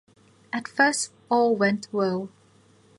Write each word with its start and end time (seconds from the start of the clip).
At 0.51 0.67
first 0.67 1.11
all 1.29 1.55
went 1.55 1.87
well. 1.91 2.29